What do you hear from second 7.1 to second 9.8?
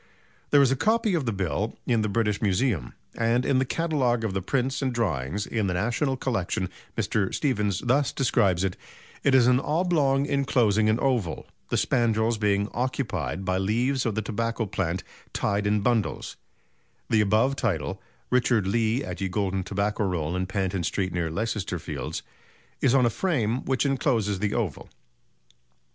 Stephens thus describes it: "It is an